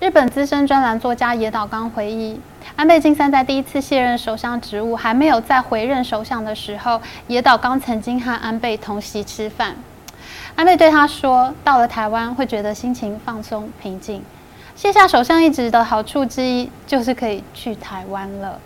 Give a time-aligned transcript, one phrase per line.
[0.00, 2.40] 日本资深专栏作家野岛刚回忆，
[2.74, 9.76] 安倍晋三在第一次卸任首相职务，还没有再回任首相的时候，野岛刚曾经和安倍同席吃饭。
[10.54, 14.22] 安倍对他说：“到了台湾会觉得心情放松平静，
[14.74, 18.58] 卸下首相一职的好处之一就是可以去台湾了。”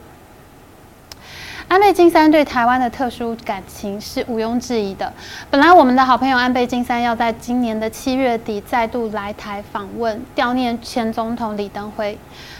[1.66, 5.12] 安倍晋三对台湾的特殊感情是毋庸置疑的。
[5.50, 12.16] 本来我们的好朋友安倍晋三要在今年的七月底再度来台访问，悼念前总统李登辉，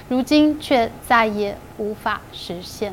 [0.08, 2.92] 如今却再也无法实现。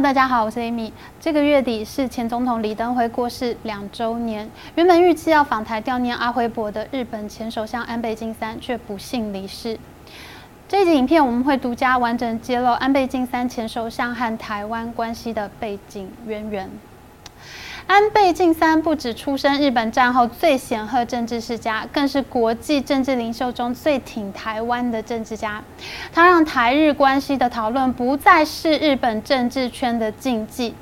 [0.00, 0.92] 大家好，我是 Amy。
[1.18, 4.48] 这个月底是前总统李登辉过世两周年。
[4.76, 9.76] 原本预计要访台悼念阿辉伯的日本前首相安倍晋三，却不幸离世。
[10.68, 16.70] 这一集影片我们会独家完整揭露安倍晋三前首相和台湾关系的背景渊源。
[17.88, 25.64] 安倍晋三不止出身日本战后最显赫政治世家，更是国际政治领袖中最挺台湾的政治家。
[26.12, 30.74] 他让台日关系的讨论不再是日本政治圈的禁忌，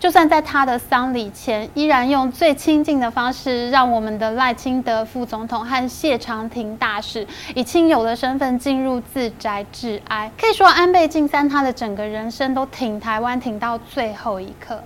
[0.00, 10.32] 就算在他的丧礼前，依然用最亲近的方式，让我们的赖清德副总统和谢长廷大使以亲友的身份进入自宅致哀。
[10.40, 14.82] 可以说，安倍晋三他的整个人生都挺台湾，挺到最后一刻。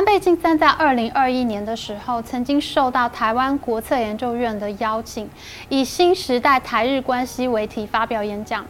[0.00, 5.28] 安倍晋三在二零二一年的时候，曾经受到台湾国策研究院的邀请，
[5.68, 8.64] 以新时代台日关系为题发表演讲。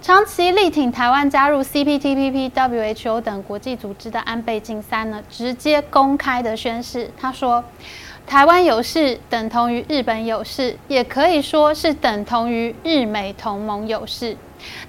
[0.00, 7.62] 长期力挺台湾加入 CPTPP、WHO 等国际组织的安倍晋三呢，直接公开的宣誓，他说
[8.26, 14.36] ：“台湾有事等同于日本有事，也可以说是等同于日美同盟有事。”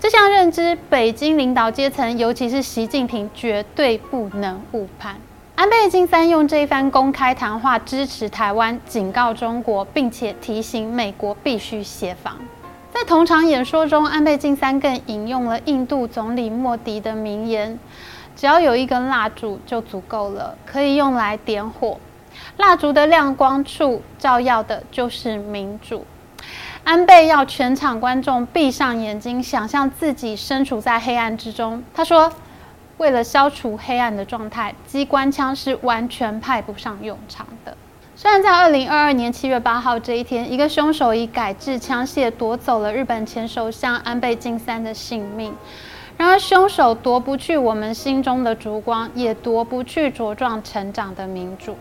[0.02, 5.16] 这项认知，北京领导阶层，尤其是习近平，绝对不能误判。
[5.56, 12.36] 安倍晋三用这一番公开谈话支持台湾，警告中国，并且提醒美国必须协防。
[12.92, 17.78] 在同场演说中，安倍晋三更引用了印度总理莫迪的名言
[18.36, 22.00] ：“只要有一根蜡烛就足够了，可以用来点火。
[22.58, 26.04] 蜡烛的亮光处照耀的就是民主。”
[26.84, 31.84] 安倍要全场观众闭上眼睛，想象自己身处在黑暗之中。
[31.94, 32.34] 他说。
[32.98, 37.76] 为了消除黑暗的状态，机关枪是完全派不上用场的。
[38.16, 45.54] 虽然在二零二二年七月八号这一天，一个凶手以改制枪械夺走了日本前首相安倍晋三的性命，
[46.16, 51.76] 然而凶手夺不去我们心中的烛光，也夺不去茁壮成长的民主。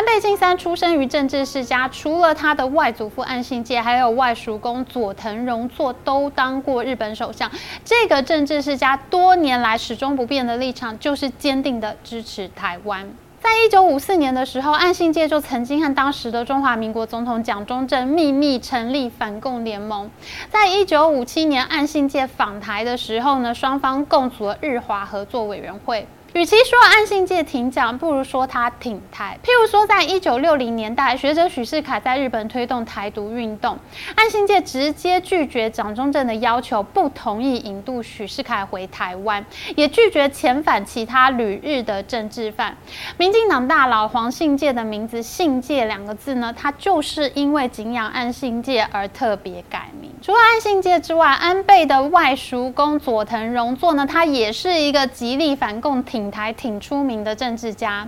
[0.00, 7.50] 安倍晋三出生于政治世家，除了他的外祖父岸信介，还有外叔公佐藤荣作都当过日本首相。
[7.84, 13.10] 这个政治世家多年来始终不变的立场，就是坚定的支持台湾。
[13.42, 20.10] 在一九五四年的时候，岸信介就曾经和当时的中华民国总统蒋中正秘密成立反共联盟。
[20.48, 26.08] 在一九五七年，岸信介访台的时候呢，双方共组了日华合作委员会。
[26.32, 29.36] 与其说岸信介挺蒋，不如说他挺台。
[29.42, 33.76] 譬如说，在一九六零年代，学者许世凯在日本推动台独运动，
[34.14, 42.76] 岸信介直接拒绝蒋中正的要求，不同意引渡许世凯回台湾，也拒绝遣返其他旅日的政治犯。
[43.16, 50.09] 民进党大佬黄信介的名字“信介”两个字呢，他就是因为敬仰岸信介而特别改名。
[50.22, 56.20] 除了安信介之外，安倍的外叔公佐藤荣作呢，他也是一个极力反共挺。
[56.20, 58.06] 挺台挺出名的政治家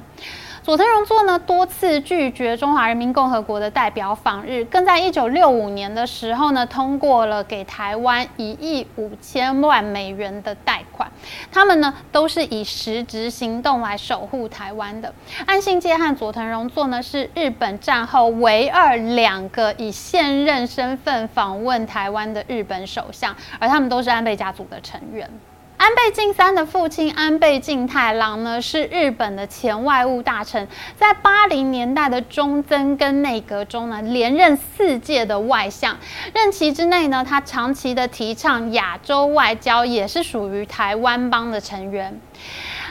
[0.63, 11.11] 佐藤荣作呢，多次拒绝中华人民共和国的代表访日，更在一九六五年的时候呢，通过了给台湾一亿五千万美元的贷款。
[11.51, 15.13] 他们呢，都是以实质行动来守护台湾的。
[15.47, 25.29] 安信介和佐藤荣作呢，是日本战后唯二两个以现任身份访问台湾的日本首相，而他们都是安倍家族的成员。
[25.83, 35.99] 安倍晋三的父亲安倍晋太郎呢，是日本的前外务大臣，在八零年代的中曾跟内阁中呢，连任四届的外相。
[36.33, 42.21] 任期之内呢，他长期的提倡亚洲外交，也是属于台湾帮的成员。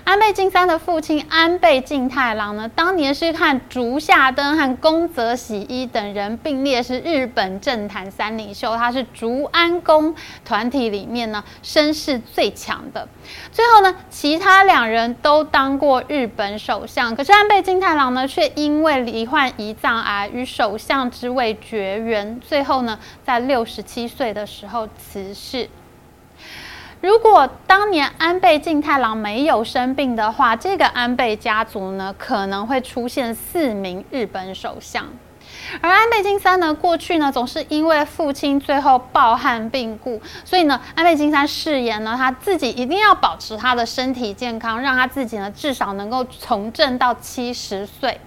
[0.04, 10.14] 安倍晋三的父亲安倍晋太郎呢，当年是和竹下登和宫泽喜一等人并列是日本政坛三领袖，他是竹安宫
[10.44, 13.08] 团体里面呢声势最强的。
[13.52, 25.70] 最后呢，其他两人都当过日本首相，可是安倍晋太郎呢，却因为罹患胰脏癌与首相之位绝缘，最后呢，在六十七岁的时候辞世。
[27.02, 35.08] 如果当年安倍晋太郎没有生病的话，这个安倍家族呢可能会出现四名日本首相。
[35.82, 48.22] 而安倍晋三呢，过去呢总是因为父亲最后抱憾病故，所以呢，安倍晋三誓言呢，他自己一定要保持他的身体健康，让他自己呢至少能够从政到七十岁。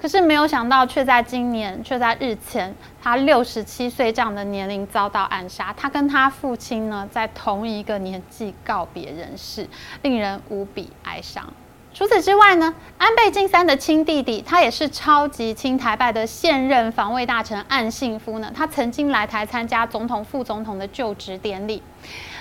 [0.00, 5.74] 可是没有想到，却在今年，却在日前，他六十七岁这样的年龄遭到暗杀。
[5.76, 9.68] 他跟他父亲呢，在同一个年纪告别人世，
[10.02, 11.52] 令人无比哀伤。
[11.94, 21.82] 除此之外呢，安倍晋三的亲弟弟，他也是超级亲台拜的现任防卫大臣岸信夫呢，他曾经来台参加总统、副总统的就职典礼。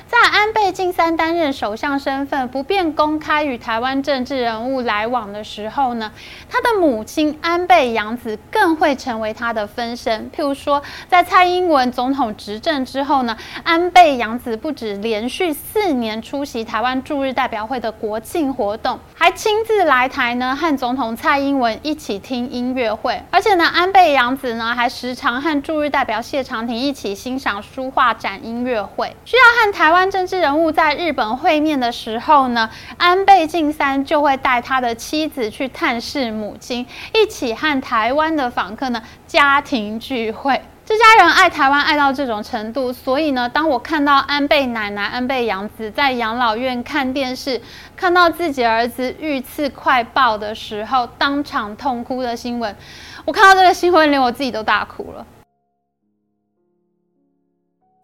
[0.08, 6.12] 在安倍晋三担任首相身份不便公开与台湾政治人物来往的时候呢，
[6.50, 10.30] 他的母亲安倍洋子更会成为他的分身。
[10.36, 23.20] 譬如说，在蔡英文总统执政之后呢，安倍洋子不止连续四年出席台湾驻日代表会的国庆活动，还亲自来台呢，和总统蔡英文一起听音乐会。
[23.32, 29.16] 而且呢，安倍洋子呢，还时常和驻日代表谢长廷一起欣赏书画展音乐会。
[29.26, 30.12] 需要和台湾。
[30.12, 40.62] 政治人物在日本会面的时候呢，安倍晋三就会带他的妻子去探视母亲，一起和台湾的访客呢家庭聚会。
[40.92, 47.62] 这家人爱台湾爱到这种程度，所以呢，当我看到安倍奶奶安倍洋子在养老院看电视，
[47.96, 52.76] 看到自己儿子遇刺快报的时候，当场痛哭的新闻，
[53.24, 55.26] 我看到这个新闻，连我自己都大哭了。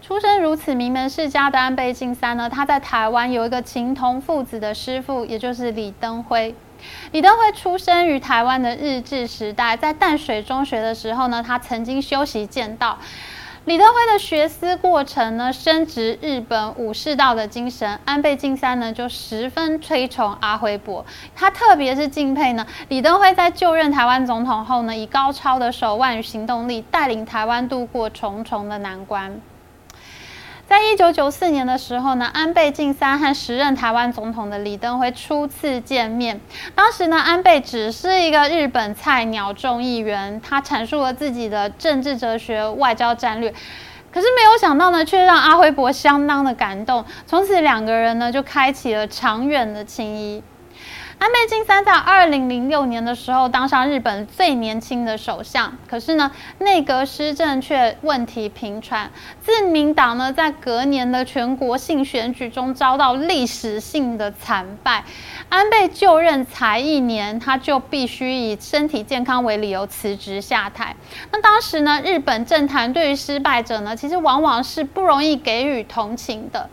[0.01, 6.55] 出身如此名门世家的安倍晋三呢，他在台湾有一个情同父子的师傅，也就是李登辉。
[7.12, 12.97] 李登辉出生于台湾的日治时代，在淡水中学的时候呢，他曾经修习剑道。
[13.65, 18.00] 李登辉的学思过程呢，深植日本武士道的精神。
[18.06, 29.41] 安倍晋三呢，就十分推崇阿辉伯，他特别是敬佩呢，李登辉在就任台湾总统后呢，以高超的手腕与行动力，带领台湾度过重重的难关。
[30.67, 36.41] 在一九九四年的时候呢，安倍晋三和时任台湾总统的李登辉初次见面。
[36.75, 43.49] 当时呢，安倍只是一个日本菜鸟众议员，他阐述了自己的政治哲学、外交战略。
[44.11, 47.05] 可是没有想到呢，却让阿辉伯相当的感动。
[47.25, 50.43] 从此两个人呢，就开启了长远的情谊。
[51.19, 59.09] 安倍晋三在二零零六年的时候当上日本最年轻的首相，可是呢，内阁施政却问题频传。
[59.41, 65.03] 自民党呢，在隔年的全国性选举中遭到历史性的惨败。
[65.49, 70.95] 安倍就任才一年，他就必须以身体健康为理由辞职下台。
[71.31, 76.69] 那当时呢，日本政坛对于失败者呢，其实往往是不容易给予同情的，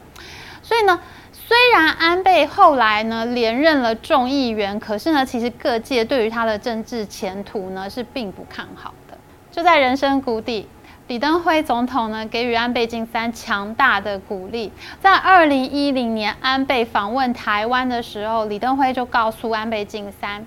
[0.62, 1.00] 所以呢。
[1.46, 9.18] 虽然安倍后来呢连任了众议员，可是呢，其实各界对于他的政治前途呢是并不看好的。
[9.52, 10.66] 就在人生谷底，
[11.06, 14.72] 李登辉总统呢给予安倍晋三强大的鼓励。
[15.02, 20.46] 在二零一零年安倍访问台湾的时候，李登辉就告诉安倍晋三，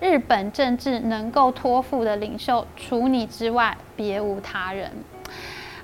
[0.00, 4.92] 日本政治能够托付的领袖，除你之外别无他人。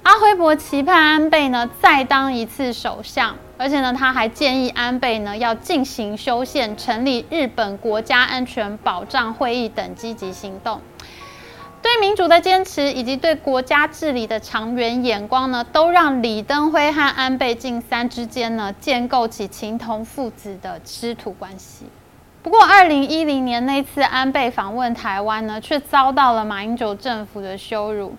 [0.02, 10.80] 阿辉伯期盼安倍呢再当一次首相，而且呢他还建议安倍呢要进行修宪、成立日本国家安全保障会议等积极行动。
[11.80, 21.86] 对民主的坚持以及对国家治理的长远眼光呢，都让李登辉和安倍晋三之间呢建构起情同父子的师徒关系。
[22.42, 28.14] 不过，二零一零年那次安倍访问台湾呢，却遭到了马英九政府的羞辱。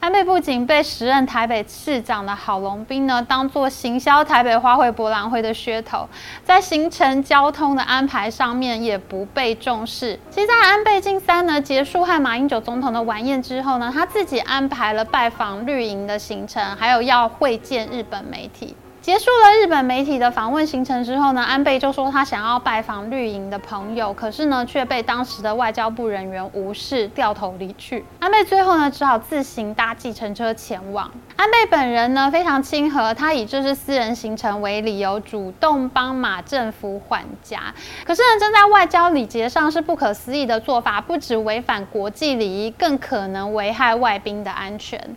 [0.00, 6.08] 安倍不仅被时任台北市长的郝龙斌呢当做行销台北花卉博览会的噱头，
[6.44, 10.18] 在行程交通的安排上面也不被重视。
[10.30, 18.76] 其实，在安倍晋三呢结束和马英九总统的晚宴之后呢，他自己安排了拜访绿营的行程，还有要会见日本媒体。
[19.08, 28.04] 结束了日本媒体的访问行程之后呢，安倍就说他想要拜访绿营的朋友，可是呢却被当时的外交部人员无视，掉头离去。
[28.20, 31.10] 安倍最后呢只好自行搭计程车前往。
[31.36, 37.74] 安倍本人呢非常亲和，他以这是私人行程为理由，主动帮马政府缓颊。
[38.04, 45.16] 可是呢，这在外交礼节上是不可思议的做法，不止违反国际礼仪，更可能危害外宾的安全。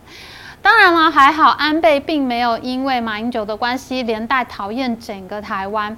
[0.62, 5.96] 当然了，还好安倍并没有因为马英九的关系连带讨厌整个台湾。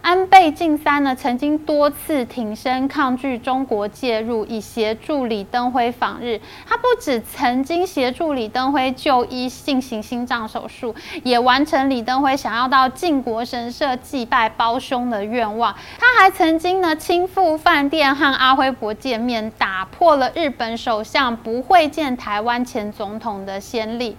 [0.00, 6.40] 安倍晋三呢，曾经多次挺身抗拒中国介入，以协助李登辉访日。
[6.66, 15.74] 他不止曾经协助李登辉就医进行心脏手术，也完成李登辉想要到靖国神社祭拜胞兄的愿望。
[15.98, 24.16] 他还曾经呢亲赴饭店和阿辉伯见面，打破了日本首相不会见台湾前总统的先例。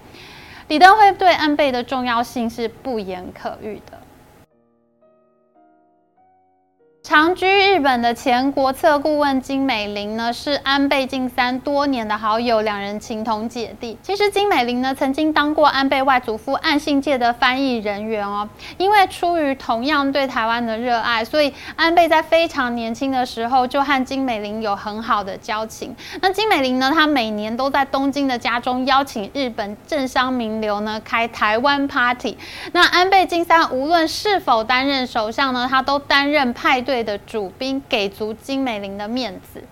[0.67, 3.97] 李登辉对安倍的重要性是不言可喻的。
[7.09, 13.97] 长居日本的前国策顾问金美玲呢，是安倍晋三多年的好友，两人情同姐弟。
[14.03, 18.47] 其实金美玲呢，曾经当过安倍外祖父岸信介的翻译人员哦。
[18.77, 25.95] 因为出于同样对台湾的热爱，所以安倍在非常年轻的时候就和金美玲有很好的交情。
[26.21, 32.37] 那金美玲呢，她每年都在东京的家中邀请日本政商名流呢开台湾 party。
[32.71, 36.98] 那安倍晋三无论是否担任首相呢，他都担任派对。
[37.03, 39.63] 的主宾给足金美玲的面子。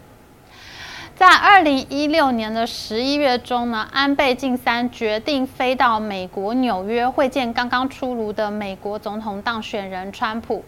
[1.16, 10.64] 在二零一六年的十一月中呢，安倍晋三决定飞到美国纽约会见刚刚出炉的美国总统当选人川普。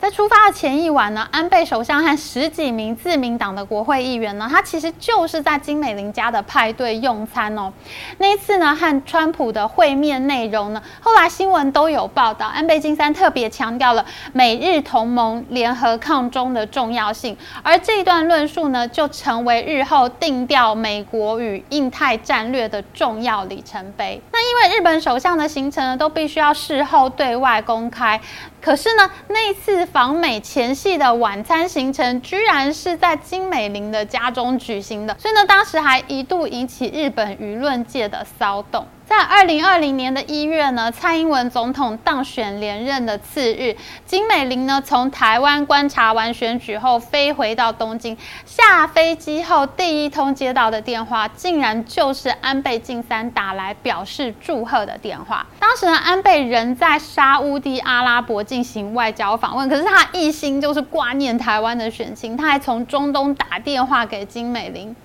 [0.00, 7.72] 在出发的前一晚呢，安倍首相和十几名自民党的国会议员呢，他其实就是在金美玲家的派对用餐哦。
[8.18, 12.46] 那一次呢，和川普的会面内容呢，后来新闻都有报道。
[12.48, 24.20] 安倍晋三特别强调了美日同盟联合抗中的重要性，而这一段论述呢，就成为日后定调美国与印太战略的重要里程碑。
[24.32, 28.20] 那因为日本首相的行程呢，都必须要事后对外公开。
[28.64, 38.86] 可是呢，那次访美前夕的晚餐行程，居然是在金美玲的家中举行的，所以呢，当时还一度引起日本舆论界的骚动。
[39.06, 55.46] 在二零二零年的一月呢，蔡英文总统当选连任的次日，金美玲呢从台湾观察完选举后飞回到东京，下飞机后第一通接到的电话，竟然就是安倍晋三打来表示祝贺的电话。
[55.60, 64.96] 当时呢，安倍人在沙乌地阿拉伯进行外交访问，可是他一心就是挂念台湾的选情，他还从中东打电话给金美玲，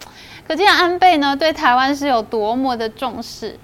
[0.48, 3.60] 可见安倍呢对台湾是有多么的重视。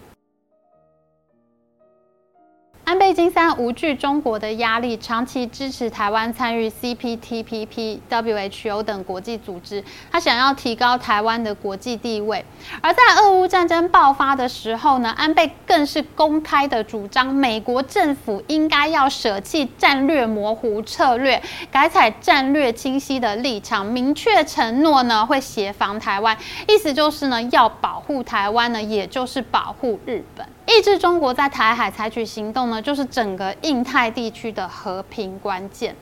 [2.86, 9.84] 安倍晋三无惧中国的压力，长期支持台湾参与 CPTPP、WHO 等国际组织。
[10.12, 12.46] 他想要提高台湾的国际地位。
[12.82, 26.38] 而在俄乌战争爆发的时候呢，安倍更是公开的主张，美国政府应该要舍弃战略模糊策略，改采战略清晰的立场，明确承诺呢会协防台湾。
[26.68, 30.46] 意思就是呢，要保护台湾呢，也就是保护日本。
[30.68, 35.96] 抑制中国在台海采取行动呢，就是整个印太地区的和平关键。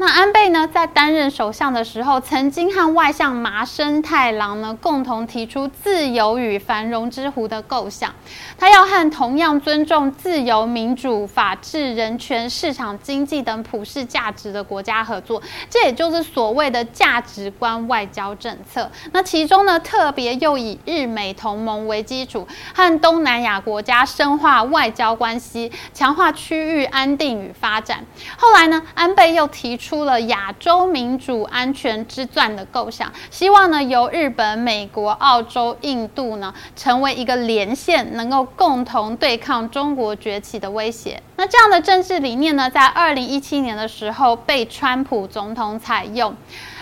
[0.00, 8.14] 那安倍呢，在担任首相的时候，曾经和外相麻生太郎呢共同提出“自由与繁荣之湖”的构想。
[8.56, 18.88] 他要和同样尊重自由、民主、法治、人权、市场经济等普世价值的国家合作，这也就是所谓的价值观外交政策。
[19.10, 28.04] 那其中呢，特别又以日美同盟为基础，和东南亚国家深化外交关系，强化区域安定与发展。
[28.36, 29.87] 后来呢，安倍又提出。
[29.88, 41.22] 出了亚洲民主安全之钻的构想，希望呢由日本、美国、澳洲、印度呢成为一个连线，能够共同对抗中国崛起的威胁。
[41.36, 46.36] 那这样的政治理念呢，在二零一七年的时候被川普总统采用。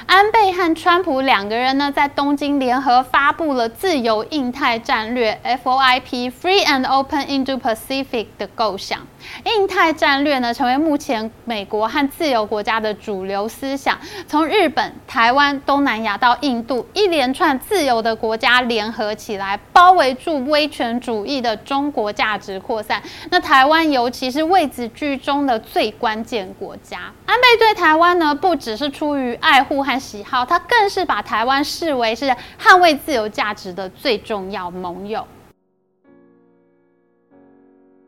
[0.06, 9.00] 安倍和川普两个人呢，在东京联合发布了自由印太战略 （FOIP，Free and Open Indo-Pacific） 的构想。
[9.44, 13.98] 印太战略呢，成为目前美国和自由国家的主流思想。
[14.28, 23.02] 从日本、台湾、东南亚到印度，一连串自由的国家联合起来，包围住威权主义的中国价值扩散。
[23.30, 27.12] 那台湾尤其是位置居中的最关键国家。
[27.26, 35.26] 安倍对台湾呢，不只是出于爱护和喜好，他更是把台湾视为是捍卫自由价值的最重要盟友。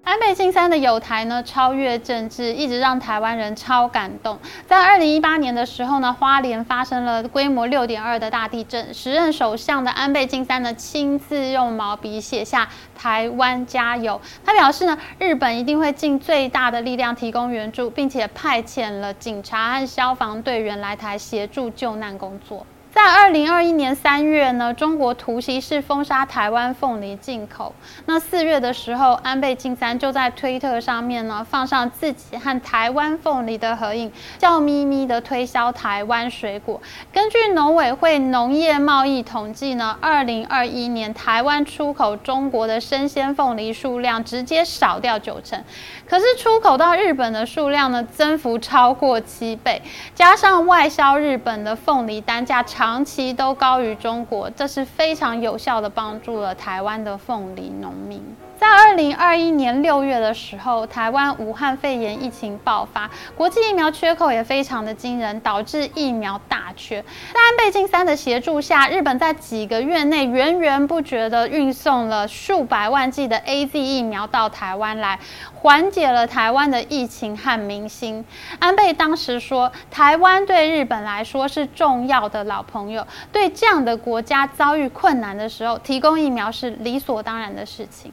[0.08, 4.38] 安倍晋三的友台呢，超越政治，一直让台湾人超感动。
[4.66, 12.66] 在二零一八年的时候呢，花莲发生了规模六点二的大地震，时任首相的安倍晋三呢，亲自用毛笔写下
[12.98, 14.18] “台湾加油”。
[14.42, 22.64] 他表示呢，日本一定会尽最大的力量提供援助，并且派遣了警察和消防队员来台协助救难工作。
[22.90, 27.74] 在二零二一年三月呢，中国突袭式封杀台湾凤梨进口。
[28.06, 36.80] 那四月的时候，安倍晋三就在推特上面呢放上自己和台湾凤梨的合影，笑眯眯的推销台湾水果。
[37.12, 45.62] 根据农委会农业贸易统计呢，二零二一年台湾出口中国的生鲜凤梨数量直接少掉九成，
[46.08, 49.82] 可是出口到日本的数量呢增幅超过七倍，
[50.14, 53.04] 加上外销日本的凤梨单价长。
[53.04, 58.22] 期都高于中国，这是非常有效的帮助了台湾的凤梨农民。
[58.60, 67.00] 在二零二一年六月的时候，台湾武汉肺炎疫情爆发，国际疫苗缺口也非常的惊人，导致疫苗大缺。
[67.32, 75.20] 在安倍晋三的协助下，日本在几个月内源源不绝的运送了数百万剂的 A Z 疫苗到台湾来，
[75.54, 78.24] 缓解了台湾的疫情和民心。
[78.58, 88.12] 安倍当时说，台湾对日本来说是重要的老朋友，对这样的国家遭遇困难的时候，提供疫苗是理所当然的事情。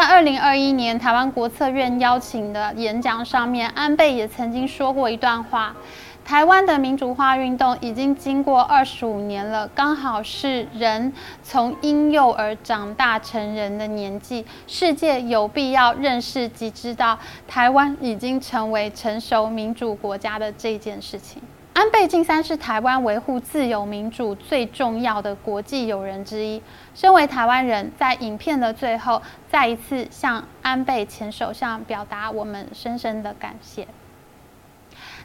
[0.00, 5.76] 在二零二一年台湾国策院邀请的演讲上面，安倍也曾经说过一段话：
[6.24, 21.42] 台湾的民主化运动已经经过二十五年了，刚好是人从婴幼儿长大成人的年纪，世界有必要认识及知道台湾已经成为成熟民主国家的这件事情。
[21.72, 26.60] 安倍晋三是台湾维护自由民主最重要的国际友人之一。
[26.94, 33.88] 身为台湾人，在影片的最后，再一次向安倍前首相表达我们深深的感谢。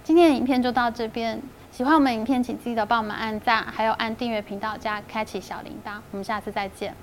[0.03, 5.95] 今天的影片就到这边，喜欢我们影片，请记得帮我们按赞，还有按订阅频道加开启小铃铛。
[6.11, 6.95] 我们下次再见。